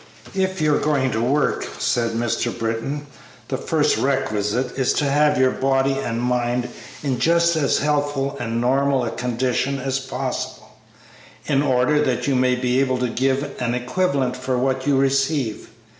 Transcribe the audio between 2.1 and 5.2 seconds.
Mr. Britton, "the first requisite is to